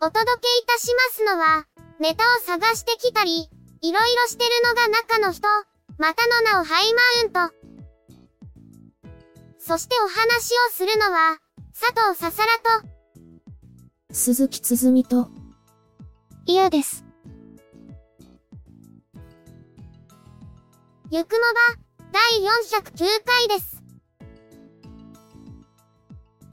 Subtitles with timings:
[0.00, 1.66] お届けいたしますのは、
[1.98, 5.48] ネタを探してきたり、いろいろしてるのが中の人、
[5.98, 7.54] またの名をハイマウント。
[9.58, 11.38] そしてお話をするのは、
[11.78, 12.88] 佐藤ささらと、
[14.12, 15.30] 鈴木つづみと、
[16.46, 17.04] 嫌です。
[21.10, 23.82] ゆくもば、第409回です。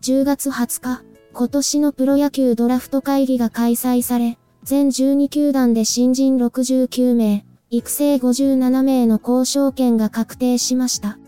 [0.02, 11.20] 10月20日、今年のプロ野球ドラフト会議が開催され、全12球団で新人69名、育成57名の交渉権が確定しました。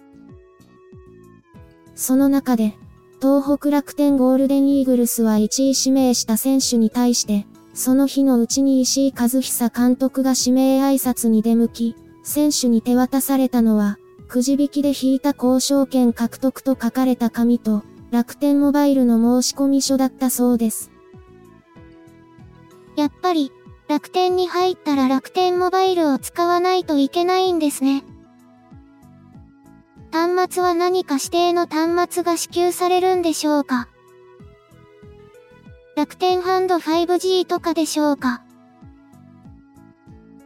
[1.94, 2.78] その中で、
[3.22, 13.98] 東北楽天ゴールデンイーグルスは1位指名した選手に対して、その日のうちに石井和久監督が指名挨拶に出向き、選手に手渡されたのは、
[14.30, 20.92] くじ引きで引いた交渉権獲得と書かれた紙と、楽天モバイルの申込書だったそうです。
[22.96, 23.52] やっぱり、
[23.90, 28.04] 楽天に入ったら楽天モバイルを使わないといけないんですね。
[30.12, 33.90] 端末は何か指定の端末が支給されるんでしょうか
[35.96, 38.44] 楽天ハンド 5G とかでしょうか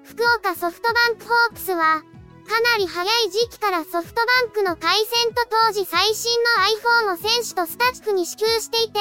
[0.03, 2.03] 福岡ソフトバンクホークスは、
[2.51, 8.99] かなり早い時期からソフトバンクの回線と当時最新の iPhone を選手とスタッフに支給していて、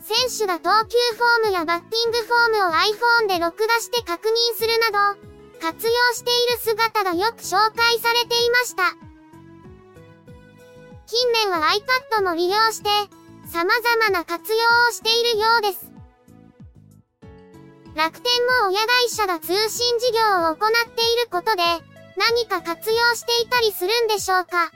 [0.00, 5.20] 選手が投球フォームやバッティングフォームを iPhone で録画して確認するなど、
[5.60, 8.96] 活用している姿がよく紹介されていました。
[11.04, 12.88] 近年は iPad も利用して、
[13.52, 14.58] 様々な活用
[14.88, 15.92] をしているようです。
[17.94, 18.32] 楽天
[18.64, 24.72] も親会社が通信事業を行っていることで、何か活用していたりするんでしょうか？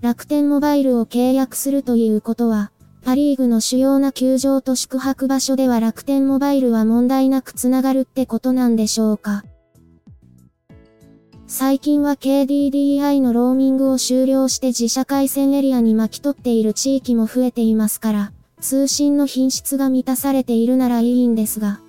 [0.00, 2.70] 楽天モバイルを契約するということは、
[3.04, 9.44] パリーグの主要な球場と宿泊場所では楽天モバイルは問題なく繋がるってことなんでしょうか？
[11.48, 21.80] 最近は KDDI のローミングを終了して自社回線エリアに巻き取っている地域も増えていますから、通信の品質が満たされているならいいんですが。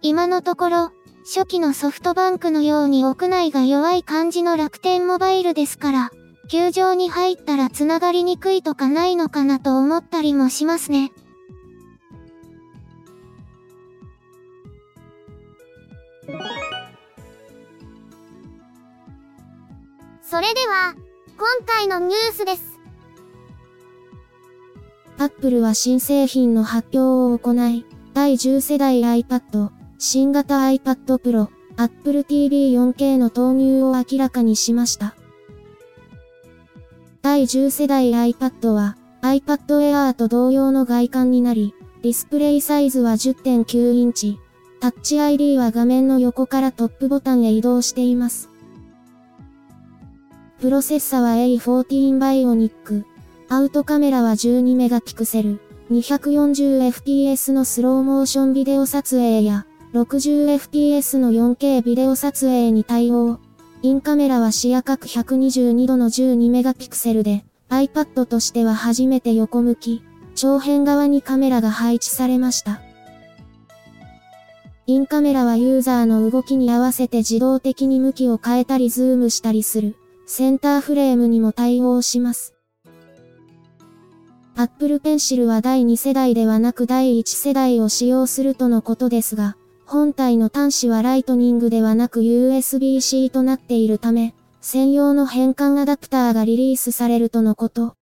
[0.00, 0.92] 今のところ、
[1.30, 6.10] 初期のソフトバンクのように屋内が弱い感じの楽天モバイルですから、
[6.48, 11.12] 球場に入ったら繋がりにくいとかないのかなと思ったりもしますね。
[20.22, 20.94] それでは、
[21.36, 22.80] 今回のニュースです。
[25.18, 27.84] アップルは新製品の発表を行い、
[28.14, 35.16] 第10世代 iPad、新型 iPad Pro、Apple TV 4K の投入を明らかにしました。
[37.20, 44.38] 第10世代 iPad は iPad Air と同様の外観になり、ディスプレイサイズは10.9インチ、
[44.78, 48.50] タッチ ID は画面の横からトップボタンへ移動しています。
[50.60, 53.04] プロセッサは A14 Bionic。
[53.48, 55.60] アウトカメラは12メガピクセル。
[55.90, 63.40] 240fps のスローモーションビデオ撮影や 60fps の 4K ビデオ撮影に対応。
[63.80, 70.02] インカメラは視野角122度の12メガピクセルで、iPad としては初めて横向き、
[70.34, 72.82] 長辺側にカメラが配置されました。
[74.86, 79.96] インカメラはユーザーの動きに合わせて自動的に向きを変えたりズームしたりする、
[80.26, 82.54] センターフレームにも対応します。
[84.56, 89.56] Apple Pencil は第2世代ではなく第1世代を使用するとのことですが、
[89.88, 97.94] 本体の端子はライトニングではなく USB-C となっているため、専用の変換アダプターがリリースされるとのこと。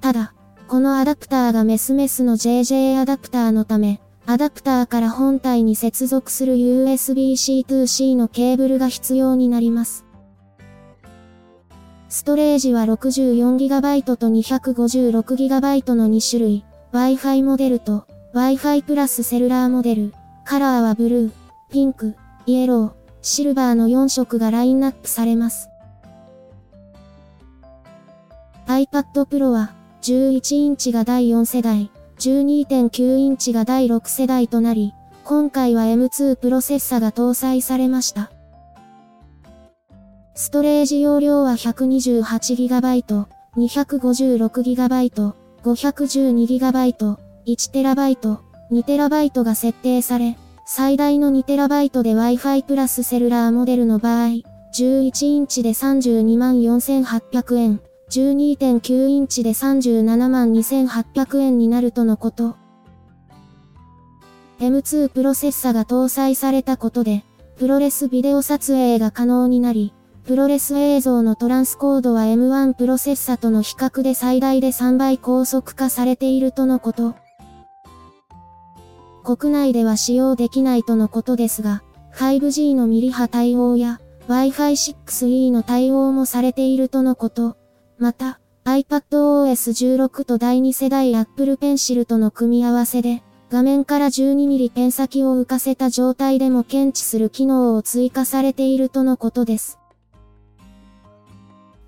[0.00, 0.34] ただ、
[0.66, 10.04] このアダプターがメスメスの JJ アダプターのため、アダプターから本体に接続する USB-C to-C のケーブルが必要になります。
[12.08, 20.12] ストレージは 64GB と 256GB の2種類、Wi-Fi モデルと Wi-Fi プラスセルラーモデル、
[20.44, 21.32] カラーはブルー、
[21.70, 22.92] ピンク、イエロー、
[23.22, 25.70] シルバーの4色がラインナップされます。
[28.66, 29.72] iPad Pro は
[30.02, 34.92] 11インチが第4世代、12.9インチが第6世代となり、
[35.24, 38.30] 今回は M2 プロセッサが搭載されました。
[40.34, 43.24] ストレージ容量は 128GB、
[43.56, 45.32] 256GB、
[45.62, 48.38] 512GB、1TB、
[48.72, 54.42] 2TB が設定され、最大の 2TB で Wi-Fi プラスセルラーモデルの場合、
[54.74, 62.56] 11インチで324,800円、12.9インチで37万2800円になるとのこと。
[64.58, 67.24] M2 プロセッサが搭載されたことで、
[67.58, 69.92] プロレスビデオ撮影が可能になり、
[70.24, 77.14] プロレス映像のトランスコードは M1 プロセッサとの比較で最大で3倍高速化されているとのこと。
[79.26, 81.82] 国内では使用できないとのことですが、
[82.14, 87.56] 5G のミリ波対応や Wi-Fi 6E の対応もされているとのこと。
[87.98, 99.80] また、iPadOS16 と第2世代 Apple Pencil との組み合わせで、画面から 12mm ペン先を浮かせた状態でも検知する機能を追加されているとのことです。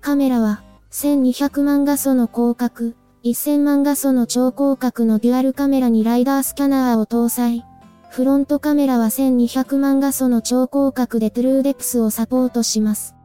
[0.01, 7.65] カメラは、1200万画素の広角、1000万画素の超広角のデュアルカメラにライダースキャナーを搭載。
[8.09, 13.15] フロントカメラは1200万画素の超広角でトゥルーデプスをサポートします。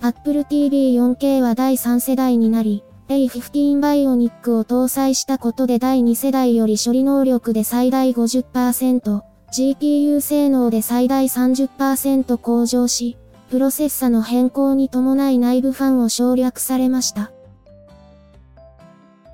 [0.00, 9.22] Apple TV 4K は第3世代になり、A15 バイオニックを搭載したことで第2世代より処理能力で最大50%、
[9.52, 13.16] GPU 性能で最大30%向上し、
[13.50, 17.32] プロセッサの変更に伴い内部ファンを省略されました。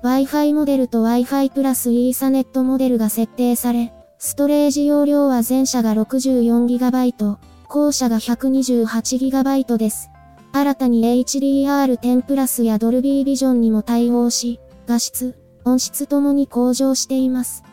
[0.03, 7.37] Wi-Fi モデルと Wi-Fi プラス Ethernet モデルが設定され、ストレージ容量は前者が 64GB、
[7.67, 10.09] 後者が 128GB です。
[10.51, 17.63] 新たに HDR10 プラスやドルビービジョンにも対応し、画質、音質ともに向上しています。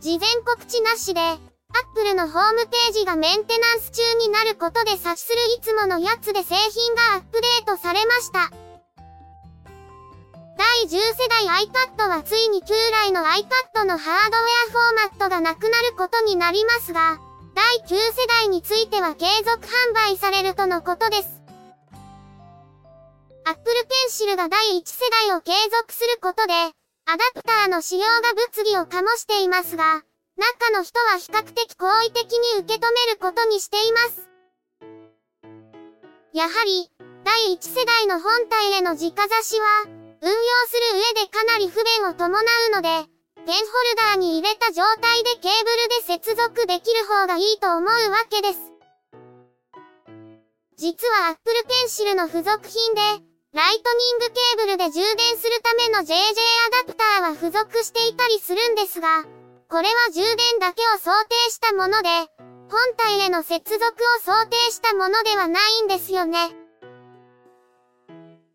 [0.00, 1.20] 事前告知なしで、
[1.82, 8.50] Apple のホームページがメンテナンス中になることで察するいつものやつで製品がアップデートされました。
[10.56, 17.18] 第10世代 iPad はついに旧来の iPad のハードウェアフォーマットがなくなることになりますが、
[17.54, 21.42] 第9世代については継続販売されるとのことです。
[23.44, 23.74] Apple
[24.08, 30.02] Pencil が第1世代を継続することで、アダプターの使用が物議を醸していますが、
[30.36, 34.28] 中の人は比較的好意的に受け止めることにしています。
[36.32, 36.90] やはり、
[37.24, 39.66] 第1世代の本体への直差しは、
[40.20, 40.36] 運用
[40.68, 42.88] する上でかなり不便を伴うので、
[43.46, 48.58] ペンホルダーに入れた状態でケーブルで接続できる方がいいと思うわけです。
[50.76, 53.00] 実は Apple Pencil の付属品で、
[53.54, 59.24] ライトニングケーブルで充電するための JJ アダプターは付属していたりするんですが、
[59.68, 62.08] これは充電だけを想定したもので、
[62.70, 63.82] 本体への接続を
[64.24, 66.54] 想定したものではないんですよね。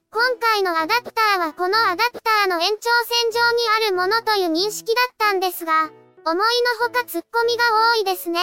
[0.09, 5.89] 今回のアダプターはこのアダプターの延長線上にあるものという認識だったんですが、
[6.25, 6.41] 思いの
[6.87, 7.63] ほか突っ込みが
[7.93, 8.39] 多いですね。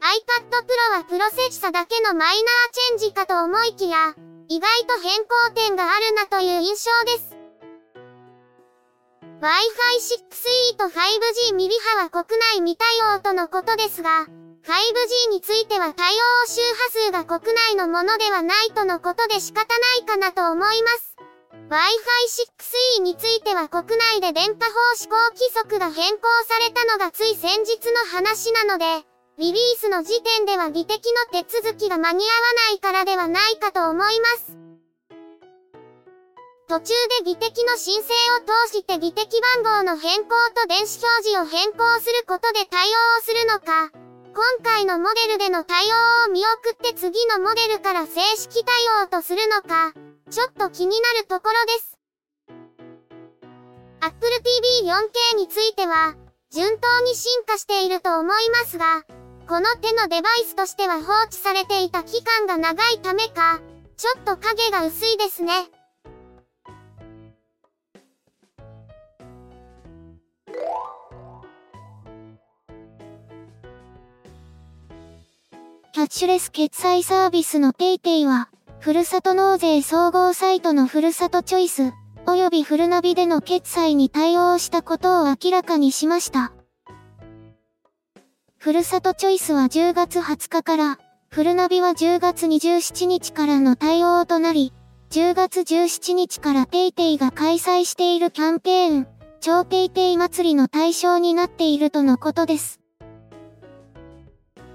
[0.00, 4.14] iPad Pro はプロセッサだけのマイナーチェンジかと思いきや、
[4.48, 7.37] 意外と変更点があるなという印象です。
[9.38, 16.18] Wi-Fi 6E と 5G ミリ波は国内未対応とのことですが、5G については対応
[16.48, 21.14] 周波数が国内のものではないとのことで仕方ないかなと思います。
[21.70, 29.06] Wi-Fi 6E については国内で電波法施行規則が変更されたのがつい先日の話なので、
[29.38, 32.32] リリースの時点では技的の手続きが間に合わ
[32.70, 34.67] ないからではないかと思います。
[36.68, 36.92] 途中
[37.24, 43.88] で技的の申請を通して技的番号の変更と電子表示を変更することで対応をするのか、
[44.36, 49.94] 今回のモデルでの対応を見送って次のモデルから正式対応とするのか、
[50.28, 51.98] ちょっと気になるところです。
[54.00, 56.16] Apple TV 4K については、
[56.50, 59.04] 順当に進化していると思いますが、
[59.48, 63.58] この手のデバイスとしては放置されていた期間が長いためか、
[63.96, 65.70] ちょっと影が薄いですね。
[75.92, 81.92] キャッシュレス決済サービスの PayPay は、ふるさと納税総合サイトのふるさとチョイス、
[82.26, 86.52] およびフルナビでの決済に対応したことを明らかにしました。
[88.58, 90.98] ふるさとチョイスは10月20日から、
[91.30, 94.72] フルナビは10月27日からの対応となり、
[95.10, 99.08] 10月17日から PayPay が開催しているキャンペーン、
[99.40, 102.80] 超 PayPay 祭りの対象になっているとのことです。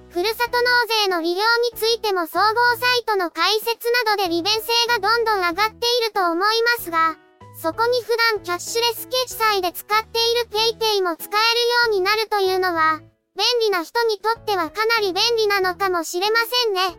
[0.09, 0.69] ふるさと納
[1.03, 1.43] 税の利用に
[1.75, 6.37] ついても総合サイトの開設などで利便性がどんどん上がっていると思い
[6.77, 7.15] ますが、
[7.55, 13.01] そこに普段キャッシュレス決済で使っている PayPay も使えるようになるというのは、
[13.35, 16.97] 便利な人にとってはかなり便利なのかもしれませんね。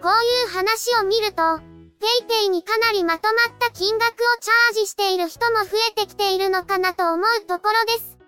[0.00, 1.60] こういう話を見ると、
[2.02, 8.18] PayPay にかなりまとまった金額をチャージしている人も増えてきているのかなと思うところです。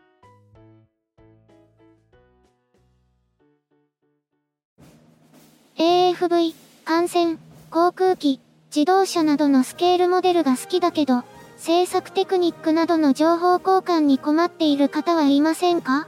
[5.77, 6.55] AFV、
[6.85, 7.41] 艦船、
[7.73, 8.39] 航空機、
[8.73, 11.25] 自動車などのスケールモデルが好きだけど、
[11.57, 16.07] 制作テクニックなどの情報交換に困っている方はいませんか？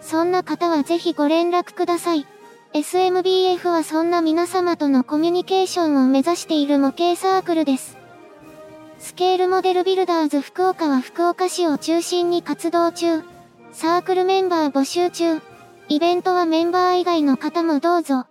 [0.00, 2.24] そんな方はぜひご連絡ください。
[2.74, 7.98] SMBF はそんな皆様とのコミュニケーションを目指している模型サークルです。
[8.98, 13.20] スケールモデルビルダーズ福岡は福岡市を中心に活動中。
[13.72, 15.42] サークルメンバー募集中。
[15.90, 18.24] イベントはメンバー以外の方もどうぞ。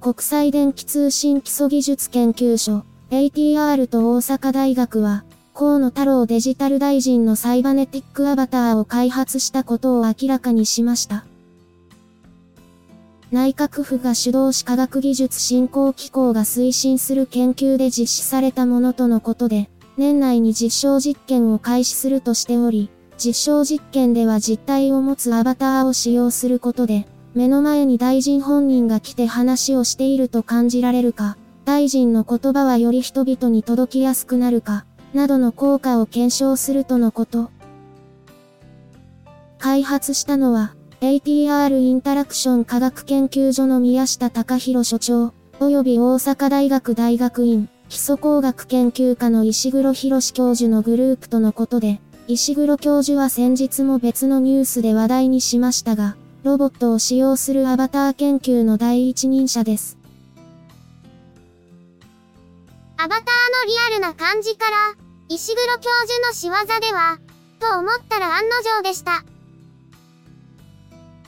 [0.00, 11.24] 国際電気通信基礎技術研究所 ATR と大阪大学は、河野太郎デジタル大臣のサイバネティックアバターを開発したことを明らかにしました。
[13.30, 22.90] 内閣府が主導し科学技術振興機構が推進する研究で実施されたものとのことで、年内に実証実験を開始するとしており、
[23.22, 37.50] 実証実験では実体を持つアバターを使用することで、目の前に大臣本人が来て話をしていると感じられるか、大臣の言葉はより人々に届きやすくなるか、などの効果を検証するとのこと。
[39.58, 60.03] 開発したのは、ATR インタラクション科学研究所の宮下隆弘所長、及び大阪大学大学院、基礎工学研究科の石黒博教授のグループとのことで、石黒教授は先日も別のニュースで話題にしましたが、ロボットを使用するアバター研究の第一人者です。
[62.96, 63.24] アバターの
[63.66, 64.76] リアルな感じから、
[65.28, 67.18] 石黒教授の仕業では、
[67.60, 69.24] と思ったら案の定でした。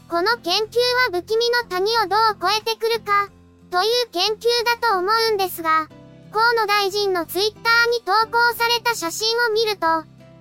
[0.09, 0.79] この研究
[1.13, 3.29] は不気味の谷をどう越えてくるか、
[3.71, 5.89] という研究だと思うんですが、
[6.33, 9.87] 河野大臣のツイッターに投稿された写真を見ると、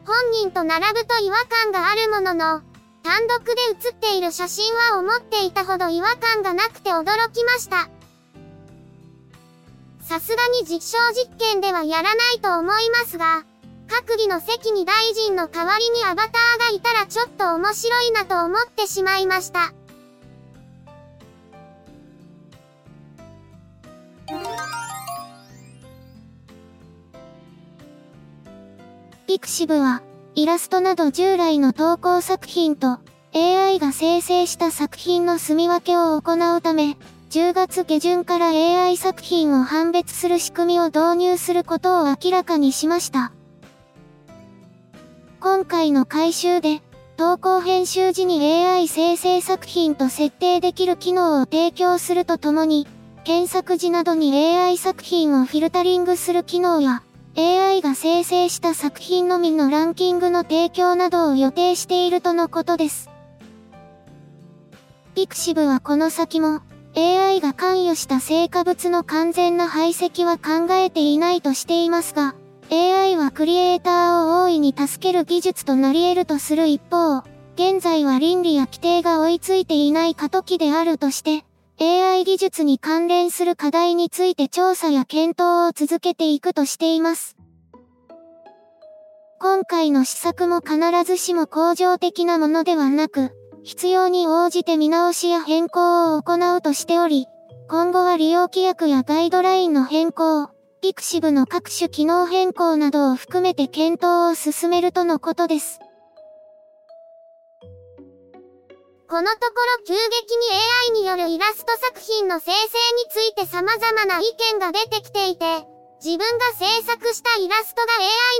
[0.05, 2.61] 本人と並ぶと違和感があるものの、
[3.01, 7.94] 単独で写っている写真は思っていたほど違和感がなくて驚きました。
[10.07, 13.43] さすがに実証実験ではやらないと思いますが、
[13.87, 19.73] 閣議の席に大臣の代わりにアバターがいたらちょっと面白いなと思ってしまいました。
[29.25, 30.03] ピクシブは、
[30.35, 32.99] イラストなど従来の投稿作品と
[33.33, 36.95] AI が生成した作品の住み分けを行うため、
[37.29, 43.31] 10月下旬から AI 作品を判別する仕組みを導入することを明らかにしました。
[45.39, 46.81] 今回の改修で、
[47.17, 52.87] 投稿編集時に AI 生成作品と設定できる機能を提供するとともに、
[53.23, 57.03] 検索時などに AI 作品をフィルタリングする機能や、
[57.37, 63.09] AI が生成した作品のみのランキングの提供などを予定しているとのことです。
[65.15, 66.61] ピクシブはこの先も
[66.97, 72.35] AI が関与した成果物の完全な排斥は考えていないとしていますが、
[72.71, 77.17] AI はクリエイターを大いに助ける技術となり得るとする一方、
[77.55, 81.43] 現在は倫理や規定が追いついていない過渡期であるとして、
[81.79, 87.35] AI 技術に関連する課題について調査や検討を続けていくとしています。
[89.41, 93.31] 今回の施策も必ずしも恒常的なものではなく、
[93.65, 97.25] 必要に応じて見直しや変更を行うとしており、
[97.67, 100.49] 今後は利用規約やガイドラインの変更、
[100.81, 105.79] ピクシブの各種機能変更などを含めて検討を進めるとのことです。
[109.07, 109.45] ここのとこ
[109.79, 110.43] ろ急激に
[110.91, 112.65] AI によるイラスト作品の生成に
[113.09, 115.65] ついて様々な意見が出てきていて、
[116.03, 117.93] 自分が制作したイラストが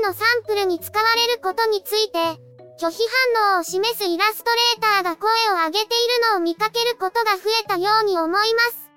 [0.04, 2.42] AI のサンプルに使われることについて、
[2.78, 2.98] 拒否
[3.38, 8.92] 反応を示すイラストレーターが声を上げているのを見かけることが増えたように思います。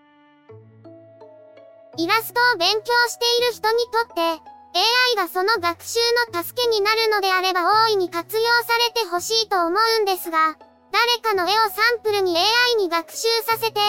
[1.97, 4.43] イラストを勉強している人にとって、
[4.75, 5.99] AI がその学習
[6.33, 10.57] の助けになるのであれば大いに活用されてほしいと思うんですが、
[10.91, 13.81] 誰かの絵をサンプルに AI に学習させて、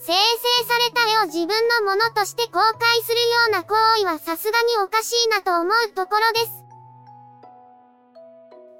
[0.00, 0.18] 生成
[0.68, 2.72] された絵を自分のものとして公開
[3.04, 6.59] するような行為はさすがにおかしいなと思うところです。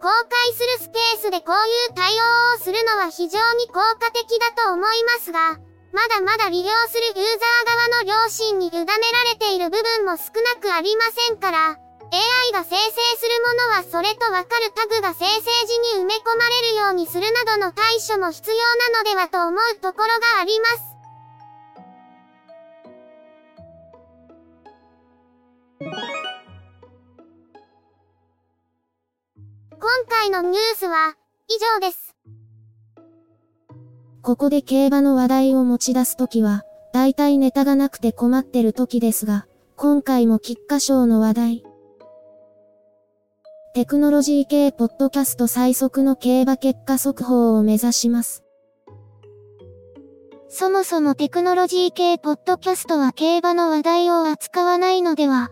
[0.00, 0.16] 公開
[0.57, 5.61] するスペースでこういう対応をするのは非常に効果的だと思いますが、
[5.92, 8.97] まだまだ利用するユーザー側の良心に委ねら
[9.28, 20.66] れている部分も少なくありませんから、AI が生成するものはそれとわかるタグが生成時に埋め込まれるようにするなどの対処も必要なのではと思うところがありま
[26.00, 26.10] す。
[29.83, 31.17] 今回のニュースは
[31.49, 32.15] 以上です。
[34.21, 39.47] ここで競馬の話題を持ち出すときは、大体ネタがなくて困ってる時ですが、
[39.77, 41.65] 今回も菊花賞の話題。
[43.73, 48.45] テクノロジー系ポッドキャスト最速の競馬結果速報を目指します。
[50.51, 55.49] そもそもテクノロジー系ポッドキャストは競馬の話題を扱わないのでは？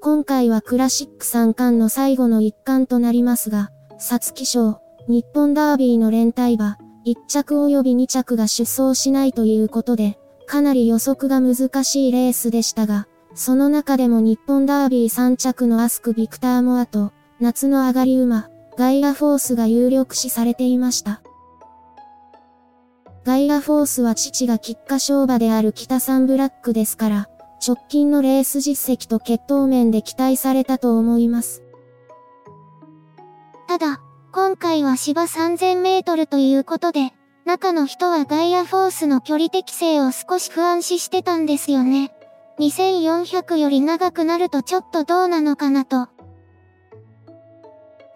[0.00, 21.22] 今回はクラシック3冠の最後の一冠となりますが、皐月賞、日本ダービーの連帯馬、1着及び2着が出走しないということで、かなり予測が難しいレースでしたが、その中でも日本ダービー3着のアスク・ビクター・モアと、夏の上がり馬、ガイア・フォースが有力視されていました。
[23.24, 27.28] ガイア・フォースは父が菊花賞馬である北サンブラックですから、
[27.66, 31.62] 直近のレース実績と血統面で期待されたと思います。
[33.66, 34.00] ただ、
[34.32, 37.12] 今回は芝3000メートルということで、
[37.44, 42.12] 中の人はガイアフォースの距離適正を少し不安視してたんですよね。
[42.58, 46.08] 2400より長くなるとちょっとどうなのかなと。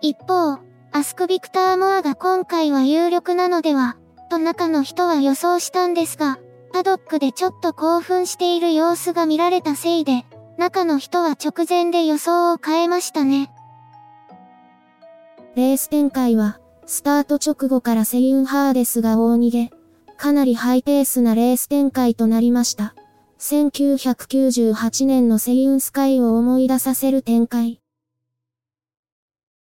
[0.01, 0.59] 一方、
[0.91, 3.97] アスクビクターモアが今回は有力なのでは、
[4.31, 6.39] と中の人は予想したんですが、
[6.73, 10.25] パドックでちょっと興奮している様子が見られたせいで、
[10.59, 13.53] 中の人は直前で予想を変えましたね。
[15.55, 19.71] レース展開は、スタート直後からセイウンハーデスが大逃げ、
[20.17, 22.95] かなりハイペースなレース展開となりました。
[23.39, 27.81] 1998年のセイウンスカイを思い出させる展開。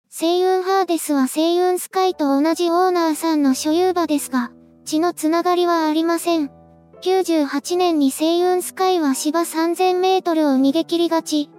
[0.08, 4.50] セイウンハーデスはセイウンスカイと同じオーナーさんの所有馬ですが、
[4.84, 6.55] 血のつながりはありません。
[7.02, 11.50] 98年にセイウンスカイは芝3000メートルを逃げ切りがち。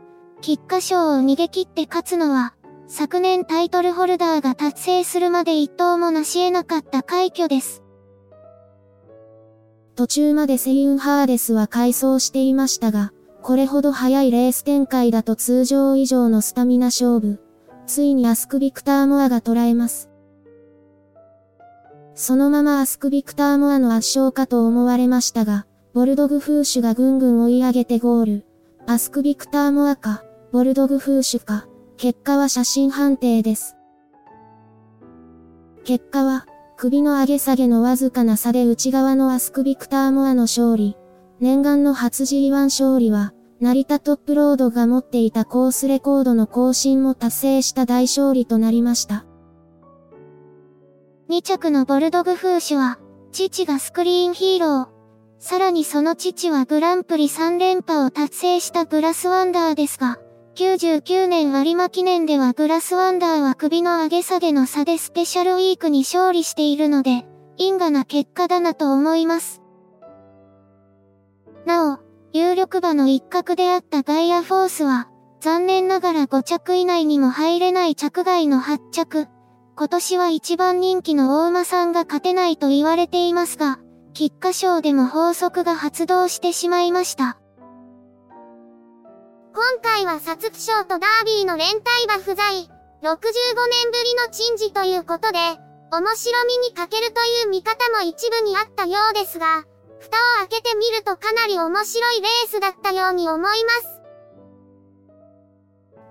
[0.41, 2.54] 菊花賞を逃げ切って勝つのは、
[2.88, 7.84] 昨年タイトルホルダーが達成するまで一頭も成し得なかった快挙です。
[9.95, 17.39] 途中までセイウンハーデスは改装していましたが、これほど速いレース展開だと通常以上のスタミナ勝負。
[17.86, 20.07] ついにアスクビクターモアが捉えます。
[22.19, 28.45] そのままアスクビクターモアの圧勝かと思われましたが、ボルドグフーシュがぐんぐん追い上げてゴール。
[28.88, 33.75] アスクビクターモアか、ボルドグフーシュか、結果は写真判定です。
[35.84, 40.97] 結果は、首の上げ下げのわずかな差で内側のアスクビクターモアの勝利。
[41.39, 49.27] 念願の初 G1 勝利は、成田トップロードが持っていたコースレコードの更新も達成した大勝利となりました。
[51.30, 53.00] 2着のボルドグフーシュは、
[53.34, 54.88] 父がスクリーンヒーロー。
[55.40, 60.20] さらにその父はグランプリ3連覇を達成したグラスワンダーですが、
[60.56, 67.26] 99年有馬記念ではグラスワンダーは首の上げ下げの差でスペシャルウィークに勝利しているので、
[67.58, 69.62] 因果な結果だなと思います。
[71.66, 72.00] なお、
[72.32, 75.10] 有力馬の一角であったガイアフォースは、
[75.42, 79.28] 残念ながら5着以内にも入れない着外の8着。
[79.80, 83.78] 今年は一番人気の大馬さんが勝てないと言われていますが、
[84.16, 87.38] 菊花賞でも法則が発動してしまいました。
[89.54, 92.66] 今回は皐月賞とダービーの連帯馬不在、65
[93.04, 95.38] 年ぶりの珍事ということで、
[95.92, 99.63] 面白みに欠けるという見方も一部にあったようですが、
[100.00, 104.02] 蓋を開けてみるとかなり面白いレースだったように思います。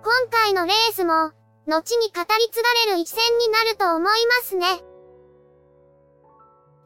[0.05, 1.33] 今回のレースも、
[1.66, 4.83] 後に語り継がれる一戦になると思いますね。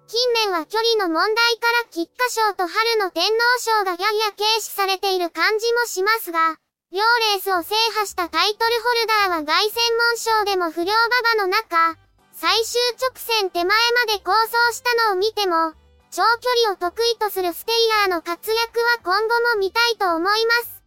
[0.09, 6.57] 近年は距離の問題から菊花賞と春の天皇賞がやや軽視されている感じもしますが、
[6.91, 11.97] 両レースを制覇したタイトルホルダーは凱旋門賞でも不良馬場の中、
[12.33, 15.75] 最終直線手前まで構想したのを見ても、
[16.11, 20.80] 長距離を得意とするステイヤーの活躍は今後も見たいと思います。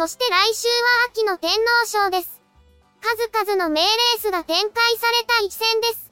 [0.00, 0.72] そして来週は
[1.10, 2.40] 秋の天皇賞です。
[3.02, 6.10] 数々の名レースが展開された一戦です。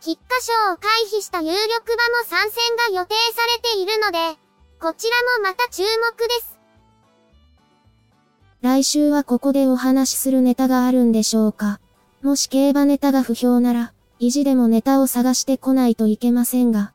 [0.00, 4.36] 菊花賞を回避した有力馬も参戦が予定されているので、
[4.80, 6.58] こちらもまた注目です。
[8.62, 11.78] 来週はここでお話しするネタがあるんでしょうか
[12.22, 16.94] もし競馬ネタが不評なら、意地でもネタを探してこないといけませんが。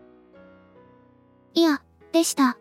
[1.53, 1.81] いや、
[2.13, 2.60] でした。